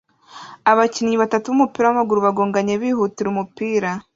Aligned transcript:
Abakinnyi 0.71 1.15
batatu 1.21 1.45
b'umupira 1.47 1.85
w'amaguru 1.87 2.19
bagonganye 2.27 2.73
bihutira 2.81 3.27
umupira 3.29 3.89